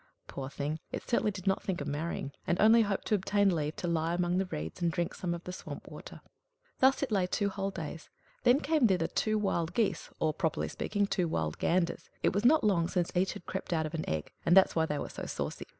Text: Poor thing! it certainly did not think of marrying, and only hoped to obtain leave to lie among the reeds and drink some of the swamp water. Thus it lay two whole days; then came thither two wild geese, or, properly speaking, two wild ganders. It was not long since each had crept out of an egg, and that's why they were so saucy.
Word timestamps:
Poor 0.25 0.49
thing! 0.49 0.79
it 0.91 1.07
certainly 1.07 1.29
did 1.29 1.45
not 1.45 1.61
think 1.61 1.79
of 1.79 1.85
marrying, 1.87 2.31
and 2.47 2.59
only 2.59 2.81
hoped 2.81 3.05
to 3.05 3.13
obtain 3.13 3.55
leave 3.55 3.75
to 3.75 3.87
lie 3.87 4.15
among 4.15 4.39
the 4.39 4.47
reeds 4.47 4.81
and 4.81 4.91
drink 4.91 5.13
some 5.13 5.35
of 5.35 5.43
the 5.43 5.53
swamp 5.53 5.87
water. 5.87 6.21
Thus 6.79 7.03
it 7.03 7.11
lay 7.11 7.27
two 7.27 7.49
whole 7.49 7.69
days; 7.69 8.09
then 8.41 8.61
came 8.61 8.87
thither 8.87 9.05
two 9.07 9.37
wild 9.37 9.75
geese, 9.75 10.09
or, 10.19 10.33
properly 10.33 10.69
speaking, 10.69 11.05
two 11.05 11.27
wild 11.27 11.59
ganders. 11.59 12.09
It 12.23 12.33
was 12.33 12.43
not 12.45 12.63
long 12.63 12.87
since 12.87 13.11
each 13.15 13.33
had 13.33 13.45
crept 13.45 13.73
out 13.73 13.85
of 13.85 13.93
an 13.93 14.09
egg, 14.09 14.31
and 14.43 14.57
that's 14.57 14.75
why 14.75 14.87
they 14.87 14.97
were 14.97 15.07
so 15.07 15.27
saucy. 15.27 15.65